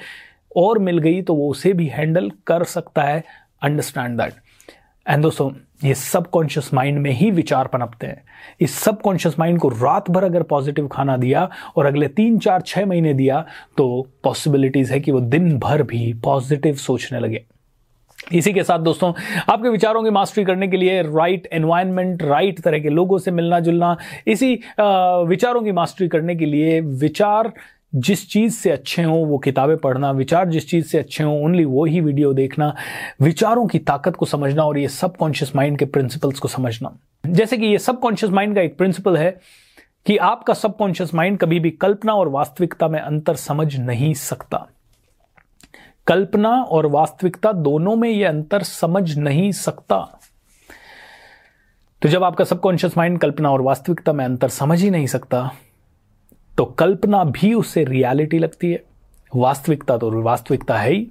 और 0.57 0.79
मिल 0.79 0.99
गई 0.99 1.23
तो 1.23 1.35
वो 1.35 1.51
उसे 1.51 1.73
भी 1.73 1.87
हैंडल 1.87 2.31
कर 2.47 2.65
सकता 2.65 3.03
है। 3.03 3.25
अंडरस्टैंड 3.63 4.21
दैट 4.21 4.33
एंड 5.09 5.23
दोस्तों 5.23 5.51
ये 5.85 5.95
सबकॉन्शियस 5.95 6.73
माइंड 6.75 6.99
में 6.99 7.11
ही 7.11 7.31
विचार 7.31 7.67
पनपते 7.67 8.07
हैं। 8.07 8.23
इस 8.61 8.75
सबकॉन्शियस 8.75 9.39
माइंड 9.39 9.59
को 9.61 9.69
रात 9.69 10.11
भर 10.11 10.25
अगर 10.25 10.43
पॉजिटिव 10.43 10.89
खाना 10.89 11.17
दिया 11.17 11.49
और 11.77 11.87
अगले 11.87 12.09
तीन, 12.09 12.39
चार, 12.39 12.61
छह 12.61 12.87
महीने 12.87 13.15
दिया 13.15 13.45
तो 13.77 14.07
पॉसिबिलिटीज 14.25 14.91
है 14.93 15.01
कि 15.01 15.13
वो 15.13 15.21
दिन 15.21 15.59
भर 15.59 15.83
भी 15.83 16.13
पॉजिटिव 16.25 16.75
सोचने 16.77 17.21
लगे। 17.21 17.45
इसी 18.33 18.53
के 18.53 18.63
साथ 18.63 18.79
दोस्तों, 18.79 19.13
आपके 19.51 19.69
विचारों 19.69 20.03
की 20.05 20.11
मास्टरी 20.11 20.45
करने 20.45 20.69
के 20.69 20.77
लिए 20.77 21.01
राइट 21.03 21.49
एनवायरनमेंट 21.53 22.23
राइट 22.23 22.61
तरह 22.61 22.79
के 22.79 22.89
लोगों 22.89 23.19
से 23.19 23.31
मिलना 23.31 23.61
जुलना 23.61 23.97
इसी 24.27 24.55
विचारों 25.29 25.63
की 25.63 25.73
मास्टरी 25.73 26.09
करने 26.09 26.37
के 26.37 26.47
लिए 26.47 26.81
विचार 26.81 27.53
जिस 27.95 28.31
चीज़ 28.31 28.55
से 28.55 28.71
अच्छे 28.71 29.03
हों, 29.03 29.27
वो 29.27 29.39
किताबें 29.39 29.77
पढ़ना, 29.77 30.11
विचार 30.11 30.49
जिस 30.49 30.71
चीज़ 30.71 30.87
से 30.87 30.99
अच्छे 30.99 31.25
हों 31.25 31.45
ओनली 31.45 31.65
वो 31.65 31.85
ही 31.85 32.01
वीडियो 32.01 32.33
देखना, 32.33 32.77
विचारों 33.21 33.67
की 33.67 33.79
ताकत 33.79 34.17
को 34.17 34.27
समझना 34.27 34.63
और 34.63 34.79
ये 34.79 34.89
सब 34.89 35.17
कॉन्शियस 35.17 35.57
माइंड 35.57 35.79
के 35.79 35.85
प्रिंसिपल्स 35.85 36.39
को 36.39 36.49
समझना। 36.49 36.99
जैसे 37.27 37.57
कि 37.57 37.67
ये 37.67 37.79
सबकॉन्शियस 37.79 38.33
माइंड 38.33 38.55
का 38.55 38.61
एक 38.61 38.79
प्रिंसिपल 38.79 39.17
है 39.17 39.41
कि 40.07 40.17
आपका 40.17 40.55
सबकॉन्शियस 40.55 41.15
माइंड 41.15 41.39
कभी 41.39 41.61
भी 41.61 41.71
कल्पना 41.71 42.15
और 42.15 42.29
वास्तविकता 42.29 42.89
में 42.89 43.01
अंतर 43.01 43.35
समझ 43.35 43.77
नहीं 43.77 44.15
सकता। 44.15 44.69
कल्पना 46.07 46.63
और 46.63 46.87
वास्तविकता 46.87 47.53
दोनों 47.53 47.97
में 47.97 48.11
यह 48.11 48.29
अंतर 48.29 48.63
समझ 48.63 49.17
नहीं 49.19 49.53
सकता। 49.53 50.19
तो 52.03 52.09
जब 52.09 52.25
आपका 52.25 52.45
सबकॉन्शियस 52.45 52.99
माइंड 52.99 53.19
कल्पना 53.19 53.51
और 53.51 53.61
वास्तविकता 53.61 54.13
में 54.13 54.25
अंतर 54.25 54.49
समझ 54.49 54.83
ही 54.83 54.91
नहीं 54.91 55.07
सकता 55.07 55.55
तो 56.59 56.65
कल्पना 56.79 57.25
भी 57.25 57.53
उससे 57.55 57.85
रियलिटी 57.85 58.39
लगती 58.39 58.71
है। 58.73 58.83
वास्तविकता 59.33 59.97
तो 59.99 60.11
वास्तविकता 60.23 60.79
है 60.79 60.93
ही। 60.93 61.07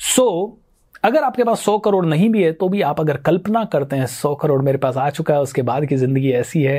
सो 0.00 0.22
so, 0.22 0.62
अगर 1.04 1.24
आपके 1.24 1.44
पास 1.44 1.60
सौ 1.60 1.78
करोड़ 1.78 2.04
नहीं 2.06 2.28
भी 2.30 2.42
है 2.42 2.52
तो 2.52 2.68
भी 2.68 2.80
आप 2.82 3.00
अगर 3.00 3.16
कल्पना 3.16 3.64
करते 3.64 3.96
हैं 3.96 4.06
सौ 4.06 4.34
करोड़ 4.34 4.60
मेरे 4.62 4.78
पास 4.78 4.96
आ 4.96 5.08
चुका 5.10 5.34
है 5.34 5.40
उसके 5.40 5.62
बाद 5.62 5.84
की 5.86 5.96
ज़िंदगी 5.96 6.30
ऐसी 6.30 6.62
है 6.62 6.78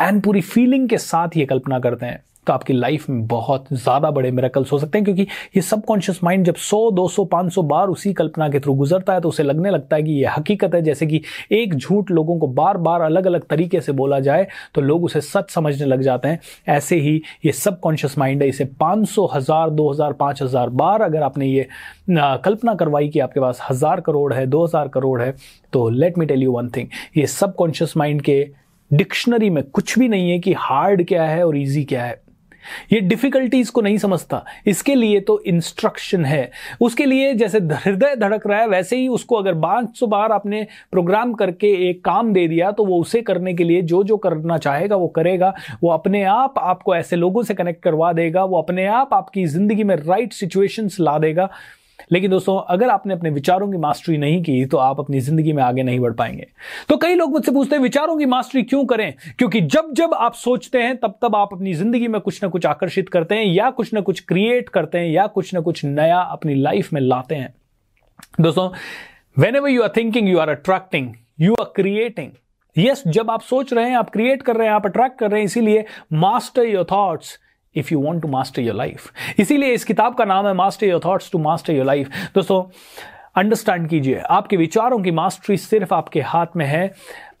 एंड 0.00 0.22
पूरी 0.22 0.40
फीलिंग 0.40 0.88
के 0.88 0.98
साथ 0.98 1.36
ये 1.36 1.46
कल्पना 1.46 1.78
करते 1.78 2.06
हैं। 2.06 2.22
तो 2.50 2.54
आपकी 2.54 2.72
लाइफ 2.72 3.08
में 3.10 3.26
बहुत 3.26 3.66
ज़्यादा 3.72 4.10
बड़े 4.10 4.30
मेरेकल्स 4.30 4.70
हो 4.72 4.78
सकते 4.78 4.98
हैं 4.98 5.04
क्योंकि 5.04 5.22
ये 5.56 5.60
सबकॉन्शियस 5.62 6.18
माइंड 6.24 6.44
जब 6.44 6.54
100, 6.54 6.78
200, 6.92 7.24
500 7.26 7.62
बार 7.64 7.88
उसी 7.88 8.12
कल्पना 8.12 8.48
के 8.48 8.60
थ्रू 8.60 8.72
गुजरता 8.74 9.14
है 9.14 9.20
तो 9.20 9.28
उसे 9.28 9.42
लगने 9.42 9.70
लगता 9.70 9.96
है 9.96 10.02
कि 10.02 10.12
ये 10.12 10.26
हकीकत 10.28 10.74
है 10.74 10.80
जैसे 10.82 11.06
कि 11.06 11.20
एक 11.52 11.74
झूठ 11.74 12.10
लोगों 12.10 12.38
को 12.38 12.46
बार 12.54 12.76
बार 12.78 13.00
अलग 13.00 13.26
अलग 13.26 13.44
तरीके 13.46 13.80
से 13.80 13.92
बोला 13.92 14.18
जाए 14.20 14.46
तो 14.74 14.80
लोग 14.80 15.04
उसे 15.04 15.20
सच 15.20 15.50
समझने 15.50 15.86
लग 15.86 16.00
जाते 16.02 16.28
हैं। 16.28 16.40
ऐसे 16.68 16.96
ही 16.96 17.14
ये 17.44 17.52
सबकॉन्शियस 17.52 18.18
माइंड 18.18 18.42
है 18.42 18.48
इसे 18.48 18.64
पाँच 18.80 19.08
सौ 19.08 19.26
हज़ार 19.34 19.70
दो 19.70 19.90
हज़ार 19.90 20.12
पाँच 20.14 20.42
हज़ार 20.42 20.70
बार 20.80 21.02
अगर 21.02 21.22
आपने 21.22 21.46
ये 21.46 21.66
कल्पना 22.10 22.74
करवाई 22.74 23.08
कि 23.08 23.20
आपके 23.20 23.40
पास 23.40 23.60
हज़ार 23.70 24.00
करोड़ 24.00 24.32
है 24.34 24.46
दो 24.46 24.64
हज़ार 24.64 24.88
करोड़ 24.88 25.20
है 25.22 25.34
तो 25.72 25.88
let 25.90 26.18
me 26.18 26.26
tell 26.26 26.42
you 26.42 26.52
one 26.52 26.68
thing 26.76 26.88
ये 27.16 27.26
सबकॉन्शियस 27.28 27.96
माइंड 27.96 28.22
के 28.22 28.44
डिक्शनरी 28.90 29.50
में 29.50 29.62
कुछ 29.64 29.98
भी 29.98 30.08
नहीं 30.08 30.30
है 30.30 30.38
कि 30.38 30.52
हार्ड 30.58 31.06
क्या 31.08 31.24
है 31.24 31.46
और 31.46 31.56
ईजी 31.56 31.84
क्या 31.84 32.04
है। 32.04 32.18
ये 32.92 33.00
डिफिकल्टीज 33.02 33.70
को 33.70 33.80
नहीं 33.80 33.98
समझता। 33.98 34.44
इसके 34.66 34.94
लिए 34.94 35.20
तो 35.20 35.40
इंस्ट्रक्शन 35.46 36.24
है। 36.24 36.50
उसके 36.80 37.06
लिए 37.06 37.32
जैसे 37.34 37.58
हृदय 37.58 38.14
धड़क 38.16 38.46
रहा 38.46 38.60
है, 38.60 38.68
वैसे 38.68 38.96
ही 38.96 39.08
उसको 39.10 39.36
अगर 39.36 39.54
पाँच 39.60 39.98
सौ 39.98 40.06
बार 40.06 40.32
आपने 40.32 40.66
प्रोग्राम 40.92 41.32
करके 41.34 41.72
एक 41.88 42.04
काम 42.04 42.32
दे 42.32 42.46
दिया 42.48 42.70
तो 42.72 42.84
वो 42.84 43.00
उसे 43.00 43.22
करने 43.22 43.54
के 43.54 43.64
लिए 43.64 43.82
जो 43.82 44.02
जो 44.04 44.16
करना 44.18 44.58
चाहेगा, 44.58 44.96
वो 44.96 45.08
करेगा। 45.10 45.52
वो 45.82 45.90
अपने 45.90 46.22
आप 46.24 46.54
आपको 46.58 46.94
ऐसे 46.96 47.16
लोगों 47.16 47.42
से 47.42 47.54
कनेक्ट 47.54 47.82
करवा 47.82 48.12
देगा। 48.12 48.44
वो 48.44 48.58
अपने 48.58 48.86
आप 48.88 49.14
आपकी 49.14 49.44
ज़िंदगी 49.48 49.84
में 49.84 49.94
राइट 49.96 50.32
सिचुएशंस 50.32 50.96
ला 51.00 51.18
देगा। 51.18 51.48
लेकिन 52.12 52.30
दोस्तों, 52.30 52.56
अगर 52.68 52.88
आपने 52.88 53.14
अपने 53.14 53.30
विचारों 53.30 53.70
की 53.70 53.78
मास्टरी 53.78 54.16
नहीं 54.18 54.42
की 54.42 54.64
तो 54.66 54.76
आप 54.76 55.00
अपनी 55.00 55.20
ज़िंदगी 55.20 55.52
में 55.52 55.62
आगे 55.62 55.82
नहीं 55.82 56.00
बढ़ 56.00 56.12
पाएँगे। 56.12 56.46
तो 56.88 56.96
कई 56.96 57.14
लोग 57.14 57.30
मुझसे 57.30 57.52
पूछते 57.52 57.76
हैं, 57.76 57.82
विचारों 57.82 58.16
की 58.16 58.26
मास्टरी 58.26 58.62
क्यों 58.62 58.84
करें? 58.84 59.12
क्योंकि 59.38 59.60
जब 59.60 59.92
जब 59.92 60.14
आप 60.14 60.34
सोचते 60.34 60.82
हैं, 60.82 60.96
तब 60.96 61.18
तब 61.22 61.36
आप 61.36 61.52
अपनी 61.52 61.74
ज़िंदगी 61.74 62.08
में 62.08 62.20
कुछ 62.20 62.42
ना 62.42 62.48
कुछ 62.48 62.66
आकर्षित 62.66 63.08
करते 63.08 63.34
हैं, 63.34 63.44
या 63.44 63.70
कुछ 63.70 63.92
ना 63.94 64.00
कुछ 64.00 64.20
क्रिएट 64.20 64.68
करते 64.68 64.98
हैं, 64.98 65.08
या 65.08 65.26
कुछ 65.26 65.54
ना 65.54 65.60
कुछ 65.60 65.84
नया 65.84 66.18
अपनी 66.18 66.54
लाइफ 66.54 66.92
में 66.92 67.00
लाते 67.00 67.34
हैं। 67.34 67.54
दोस्तों 68.40 68.68
whenever 69.56 69.68
you 69.68 69.82
are 69.82 69.92
thinking 69.96 70.28
you 70.28 70.38
are 70.38 70.48
attracting 70.48 71.12
you 71.40 71.54
are 71.54 71.72
creating 71.76 72.30
yes 72.76 73.02
जब 73.06 73.30
आप 73.30 73.40
सोच 73.40 73.72
रहे 73.72 73.88
हैं, 73.88 73.96
आप 73.96 74.10
क्रिएट 74.10 74.42
कर 74.42 74.56
रहे 74.56 74.66
हैं, 74.66 74.74
आप 74.74 74.86
अट्रैक्ट 74.86 75.18
कर 75.18 75.30
रहे 75.30 75.40
हैं, 75.40 75.44
इसीलिए 75.44 75.84
master 76.12 76.64
your 76.64 76.86
thoughts 76.92 77.38
if 77.74 77.92
you 77.92 78.00
want 78.00 78.22
to 78.22 78.28
master 78.28 78.62
your 78.62 78.76
life 78.76 79.40
इसीलिए 79.40 79.72
इस 79.74 79.84
किताब 79.84 80.14
का 80.14 80.24
नाम 80.24 80.46
है 80.46 80.52
master 80.54 80.86
your 80.86 81.00
thoughts 81.04 81.30
to 81.32 81.38
master 81.38 81.72
your 81.72 81.86
life 81.86 82.10
दोस्तों 82.34 82.62
अंडरस्टैंड 83.36 83.88
कीजिए, 83.88 84.18
आपके 84.20 84.56
विचारों 84.56 84.98
की 85.00 85.10
मास्टरी 85.10 85.56
सिर्फ़ 85.56 85.94
आपके 85.94 86.20
हाथ 86.22 86.56
में 86.56 86.64
है। 86.66 86.92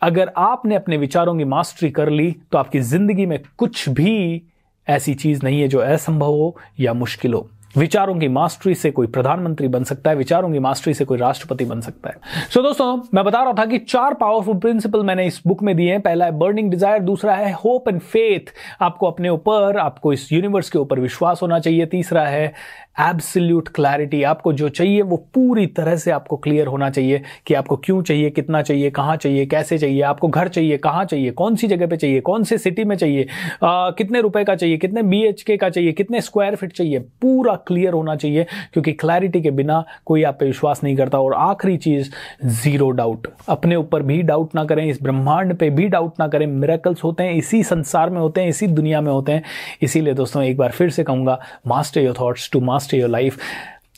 अगर 0.02 0.32
आपने 0.36 0.74
अपने 0.74 0.96
विचारों 0.96 1.36
की 1.38 1.44
मास्टरी 1.46 1.90
कर 1.90 2.10
ली 2.10 2.30
तो 2.52 2.58
आपकी 2.58 2.80
ज़िंदगी 2.80 3.26
में 3.26 3.38
कुछ 3.58 3.88
भी 3.88 4.42
ऐसी 4.86 5.14
चीज़ 5.14 5.44
नहीं 5.44 5.60
है 5.60 5.68
जो 5.68 5.78
असंभव 5.78 6.32
हो 6.32 6.56
या 6.80 6.92
मुश्किल 6.94 7.34
हो। 7.34 7.48
विचारों 7.76 8.14
की 8.18 8.28
मास्टरी 8.28 8.74
से 8.74 8.90
कोई 8.90 9.06
प्रधानमंत्री 9.06 9.68
बन 9.68 9.84
सकता 9.84 10.10
है 10.10 10.16
विचारों 10.16 10.50
की 10.52 10.58
मास्टरी 10.58 10.94
से 10.94 11.04
कोई 11.04 11.18
राष्ट्रपति 11.18 11.64
बन 11.64 11.80
सकता 11.80 12.08
है। 12.08 12.16
सो 12.50 12.60
so, 12.60 12.66
दोस्तों 12.66 12.96
मैं 13.14 13.24
बता 13.24 13.42
रहा 13.42 13.52
था 13.52 13.64
कि 13.64 13.78
चार 13.78 14.14
पावरफुल 14.14 14.56
प्रिंसिपल 14.56 15.02
मैंने 15.02 15.26
इस 15.26 15.40
बुक 15.46 15.62
में 15.62 15.76
दिए 15.76 15.90
हैं। 15.90 16.00
पहला 16.00 16.24
है 16.24 16.32
बर्निंग 16.32 16.70
डिज़ायर 16.70 17.00
दूसरा 17.00 17.34
है 17.34 17.52
होप 17.54 17.88
एंड 17.88 18.00
फेथ 18.00 18.52
आपको 18.80 19.06
अपने 19.06 19.28
ऊपर 19.28 19.78
आपको 19.78 20.12
इस 20.12 20.32
यूनिवर्स 20.32 20.70
के 20.70 20.78
ऊपर 20.78 21.00
विश्वास 21.00 21.42
होना 21.42 21.58
चाहिए। 21.58 21.86
तीसरा 21.86 22.26
है 22.26 22.52
एब्सल्यूट 23.00 23.68
क्लैरिटी 23.68 24.22
आपको 24.22 24.52
जो 24.52 24.68
चाहिए 24.68 25.02
वो 25.02 25.16
पूरी 25.34 25.66
तरह 25.66 25.96
से 25.96 26.10
आपको 26.10 26.36
क्लियर 26.36 26.66
होना 26.66 26.90
चाहिए 26.90 27.22
कि 27.46 27.54
आपको 27.54 27.76
क्यों 27.76 28.00
चाहिए 28.02 28.30
कितना 28.30 28.62
चाहिए 28.62 28.90
कहाँ 28.90 29.16
चाहिए 29.16 29.46
कैसे 29.46 29.78
चाहिए 29.78 30.00
आपको 30.02 30.28
घर 30.28 30.48
चाहिए 30.48 30.76
कहाँ 30.78 31.04
चाहिए 31.04 31.30
कौन 31.30 31.56
सी 31.56 31.66
जगह 31.66 31.86
पे 31.86 31.96
चाहिए 31.96 32.20
कौन 32.20 32.44
से 32.44 32.58
सिटी 32.58 32.84
में 32.84 32.96
चाहिए 32.96 33.26
आ, 33.62 33.90
कितने 33.90 34.20
रुपए 34.20 34.44
का 34.44 34.54
चाहिए 34.54 34.76
कितने 34.76 35.02
बी 35.02 35.56
का 35.56 35.68
चाहिए 35.68 35.92
कितने 35.92 36.20
स्क्वायर 36.20 36.54
फीट 36.54 36.72
चाहिए 36.72 36.98
पूरा 37.22 37.54
क्लियर 37.66 37.92
होना 37.92 38.16
चाहिए 38.16 38.44
क्योंकि 38.72 38.92
क्लैरिटी 38.92 39.40
के 39.40 39.50
बिना 39.50 39.84
कोई 40.06 40.22
आप 40.22 40.36
पे 40.40 40.46
विश्वास 40.46 40.80
नहीं 40.84 40.96
करता। 40.96 41.18
और 41.20 41.34
आखिरी 41.34 41.76
चीज़ 41.76 42.10
ज़ीरो 42.44 42.90
डाउट 42.90 43.26
अपने 43.48 43.76
ऊपर 43.76 44.02
भी 44.02 44.20
डाउट 44.22 44.54
ना 44.54 44.64
करें 44.64 44.84
इस 44.86 45.02
ब्रह्मांड 45.02 45.54
पे 45.54 45.70
भी 45.70 45.86
डाउट 45.88 46.20
ना 46.20 46.28
करें। 46.28 46.46
मेरेकल्स 46.46 47.04
होते 47.04 47.22
हैं 47.22 47.34
इसी 47.34 47.62
संसार 47.64 48.10
में 48.10 48.20
होते 48.20 48.40
हैं 48.40 48.48
इसी 48.48 48.66
दुनिया 48.68 49.00
में 49.00 49.12
होते 49.12 49.32
हैं। 49.32 49.42
इसीलिए 49.82 50.14
दोस्तों 50.14 50.42
एक 50.42 50.56
बार 50.56 50.70
फिर 50.70 50.90
से 50.90 51.04
कहूँगा 51.04 51.38
master 51.66 52.00
your 52.00 52.14
thoughts 52.20 52.50
to 52.52 52.60
master 52.60 52.89
your 52.96 53.10
life 53.10 53.38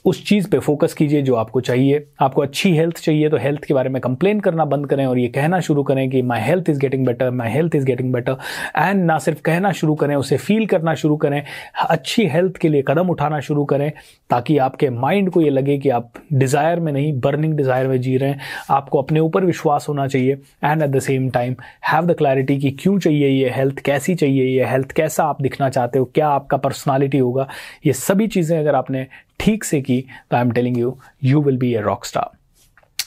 उस 0.04 0.24
चीज़ 0.26 0.48
पे 0.50 0.58
फोकस 0.58 0.94
कीजिए 0.94 1.20
जो 1.22 1.34
आपको 1.34 1.60
चाहिए। 1.60 2.04
आपको 2.20 2.42
अच्छी 2.42 2.70
हेल्थ 2.76 2.96
चाहिए 2.96 3.28
तो 3.28 3.36
हेल्थ 3.36 3.64
के 3.64 3.74
बारे 3.74 3.88
में 3.88 4.00
कंप्लेन 4.02 4.40
करना 4.40 4.64
बंद 4.64 4.86
करें 4.86 5.04
और 5.06 5.18
ये 5.18 5.28
कहना 5.28 5.60
शुरू 5.60 5.82
करें 5.82 6.08
कि 6.10 6.22
my 6.22 6.40
health 6.40 6.70
is 6.70 6.78
getting 6.80 7.06
better 7.06 7.30
my 7.30 7.50
health 7.50 7.74
is 7.76 7.84
getting 7.86 8.12
better 8.12 8.36
and 8.76 9.04
ना 9.04 9.18
सिर्फ़ 9.18 9.40
कहना 9.40 9.72
शुरू 9.72 9.94
करें, 9.94 10.14
उसे 10.16 10.36
फील 10.36 10.66
करना 10.66 10.94
शुरू 10.94 11.16
करें। 11.16 11.42
अच्छी 11.88 12.26
हेल्थ 12.28 12.56
के 12.56 12.68
लिए 12.68 12.82
कदम 12.88 13.10
उठाना 13.10 13.40
शुरू 13.40 13.64
करें 13.64 13.90
ताकि 14.30 14.58
आपके 14.58 14.90
माइंड 14.90 15.30
को 15.30 15.40
ये 15.40 15.50
लगे 15.50 15.78
कि 15.78 15.88
आप 15.90 16.12
डिज़ायर 16.32 16.80
में 16.80 16.92
नहीं 16.92 17.12
बर्निंग 17.20 17.56
डिज़ायर 17.56 17.88
में 17.88 18.00
जी 18.00 18.16
रहे 18.16 18.30
हैं। 18.30 18.40
आपको 18.70 19.02
अपने 19.02 19.20
ऊपर 19.20 19.44
विश्वास 19.44 19.86
होना 19.88 20.06
चाहिए। 20.06 20.38
And 20.64 20.82
at 20.82 20.90
the 20.90 21.00
same 21.00 21.30
time 21.30 21.54
have 21.88 22.06
the 22.06 22.16
clarity 22.18 22.58
कि 22.58 22.70
क्यों 22.72 22.98
चाहिए 22.98 23.28
ये 23.28 23.50
हेल्थ 23.56 23.80
कैसी 23.84 24.14
चाहिए 24.14 24.44
ये 24.48 24.66
हेल्थ 24.66 24.92
कैसा 24.92 25.24
आप 25.24 25.42
दिखना 25.42 25.68
चाहते 25.70 25.98
हो, 25.98 26.04
क्या 26.04 26.28
आपका 26.28 26.56
पर्सनालिटी 26.58 27.18
होगा? 27.18 27.48
ये 27.86 27.92
सभी 27.92 28.26
चीज़ें 28.28 28.58
अगर 28.58 28.74
आपने 28.74 29.06
ठीक 29.42 29.64
से 29.64 29.80
की 29.80 30.04
तो 30.30 30.36
I 30.36 30.42
am 30.42 30.52
telling 30.52 30.78
you 30.78 30.96
you 31.24 31.42
will 31.42 31.58
be 31.58 31.74
a 31.74 31.80
rock 31.80 32.04
star 32.04 32.30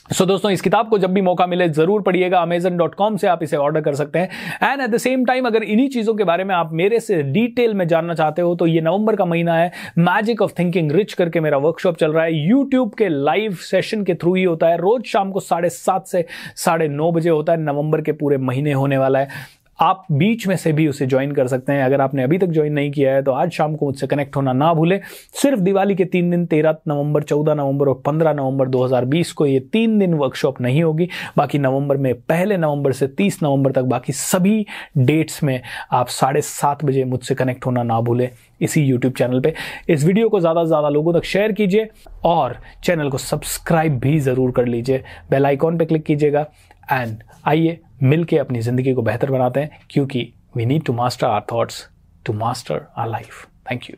so 0.06 0.24
so, 0.24 0.28
दोस्तों 0.30 0.50
इस 0.52 0.62
किताब 0.62 0.90
को 0.90 0.98
जब 1.00 1.14
भी 1.14 1.22
मौका 1.22 1.46
मिले 1.48 1.68
ज़रूर 1.70 2.02
पढ़िएगा। 2.02 2.40
अमेजन 2.40 2.76
डॉट 2.78 2.96
कॉम 2.96 3.16
से 3.18 3.28
आप 3.28 3.44
इसे 3.44 3.58
ऑर्डर 3.58 3.82
कर 3.82 3.96
सकते 3.96 4.20
हैं। 4.20 4.30
And 4.64 4.82
at 4.82 4.90
the 4.90 4.98
same 4.98 5.24
time 5.26 5.46
अगर 5.48 5.64
इन्हीं 5.64 5.88
चीज़ों 5.90 6.14
के 6.16 6.24
बारे 6.24 6.44
में 6.44 6.54
आप 6.56 6.74
मेरे 6.74 7.00
से 7.00 7.22
डिटेल 7.24 7.74
में 7.74 7.88
जानना 7.88 8.14
चाहते 8.14 8.42
हो 8.42 8.54
तो 8.56 8.68
ये 8.68 8.82
नवंबर 8.82 9.16
का 9.16 9.26
महीना 9.26 9.56
है। 9.56 9.72
मैजिक 10.00 10.42
ऑफ़ 10.42 10.54
थिंकिंग 10.60 10.92
रिच 10.92 11.14
करके 11.14 11.40
मेरा 11.40 11.58
वर्कशॉप 11.58 11.98
चल 11.98 12.14
रहा 12.14 12.24
है। 12.24 12.48
यूट्यूब 12.48 12.94
के 12.94 13.10
लाइव 13.10 13.56
सेशन 13.64 14.04
के 14.04 14.16
थ्रू 14.16 14.36
ही 14.36 14.44
होता 14.44 14.68
है। 14.68 14.78
रोज 14.78 15.06
शाम 15.06 15.32
को 15.32 15.40
साढ़े 15.40 15.70
से 15.70 16.26
साढ़े 16.56 16.88
बजे 17.12 17.30
होता 17.30 17.54
है। 17.54 17.62
नवंबर 17.62 18.02
के 18.02 18.12
पूरे 18.14 18.38
महीने 18.40 18.74
होने 18.74 18.98
वाला 18.98 19.20
है। 19.20 19.28
आप 19.80 20.06
बीच 20.12 20.48
में 20.48 20.56
से 20.56 20.72
भी 20.74 20.88
उसे 20.88 21.06
ज्वाइन 21.06 21.32
कर 21.32 21.48
सकते 21.48 21.74
हैं। 21.74 21.84
अगर 21.84 22.02
आपने 22.02 22.24
अभी 22.24 22.38
तक 22.38 22.48
ज्वाइन 22.48 22.74
नहीं 22.74 22.92
किया 22.92 23.14
है 23.14 23.24
तो 23.24 23.32
आज 23.32 23.52
शाम 23.52 23.76
को 23.76 23.86
मुझसे 23.86 24.08
कनेक्ट 24.08 24.36
होना 24.36 24.54
ना 24.54 24.74
भूलें। 24.74 25.00
सिर्फ़ 25.42 25.60
दिवाली 25.60 25.96
के 25.96 26.06
तीन 26.06 26.32
दिन, 26.32 26.46
तेरह 26.46 26.76
नवंबर, 26.88 27.24
चौदह 27.24 27.54
नवंबर 27.54 27.88
और 27.88 28.02
पंद्रह 28.06 28.34
नवंबर 28.34 28.68
2020 28.68 29.32
को 29.34 29.46
ये 29.46 29.60
तीन 29.60 30.00
दिन 30.00 30.14
वर्कशॉप 30.14 30.62
नहीं 30.62 30.84
होगी। 30.84 31.10
बाकी 31.38 31.58
नवंबर 31.58 31.98
में, 31.98 32.14
पहले 32.16 32.58
नवंबर 32.58 32.92
से 32.92 33.08
तीस 33.08 33.40
नवंबर 33.44 33.72
तक 33.72 33.84
बाकी 33.84 34.14
सभी 34.14 34.66
डेट्स 34.98 35.44
में 35.44 35.62
आप 35.92 36.08
साढ़े 36.08 36.42
सात 36.42 36.86
बजे 36.86 37.04
मुझसे 37.04 37.36
कनेक्ट 37.36 37.66
होना 37.66 37.84
ना 37.84 38.02
भूलें। 38.02 38.30
इसी 38.62 38.86
YouTube 38.92 39.18
चैनल 39.18 39.40
पे। 39.42 39.54
इस 39.90 40.04
वीडियो 40.04 40.30
को 40.30 40.40
ज़्यादा 40.40 40.64
से 40.64 40.68
ज़्यादा 40.68 40.90
लोगों 40.90 41.14
तक 41.14 41.26
शेयर 41.26 41.52
कीजिए 41.52 41.90
और 42.26 42.58
चैनल 42.84 43.10
को 43.10 43.18
सब्सक्राइब 43.18 44.00
भी 44.00 44.20
ज़रूर 44.20 44.52
कर 44.52 44.66
लीजिए। 44.68 45.04
बेल 45.32 45.46
आइकॉन 45.46 45.78
पे 45.78 45.86
क्लिक 45.86 46.04
कीजिएगा 46.06 46.46
एंड 46.92 47.24
आइए 47.48 47.78
मिलके 48.04 48.38
अपनी 48.38 48.62
ज़िंदगी 48.62 48.94
को 48.94 49.02
बेहतर 49.02 49.32
बनाते 49.32 49.60
हैं, 49.60 49.80
क्योंकि 49.90 50.32
we 50.58 50.66
need 50.66 50.84
to 50.86 50.94
master 50.94 51.28
our 51.28 51.42
thoughts 51.52 51.88
to 52.26 52.34
master 52.34 52.86
our 52.98 53.10
life 53.10 53.46
thank 53.72 53.90
you 53.90 53.96